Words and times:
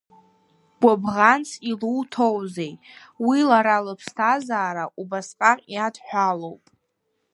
Гәыбӷанс 0.81 1.49
илуҭозеи, 1.71 2.73
уи 3.25 3.39
лара 3.49 3.77
лыԥсҭазаара 3.85 4.85
убасҟак 5.01 5.59
иадҳәалоуп! 5.73 6.63